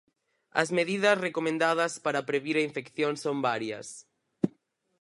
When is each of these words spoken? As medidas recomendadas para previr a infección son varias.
As 0.61 0.69
medidas 0.77 1.21
recomendadas 1.27 1.93
para 2.05 2.25
previr 2.29 2.55
a 2.57 2.65
infección 2.69 3.13
son 3.23 3.37
varias. 3.47 3.87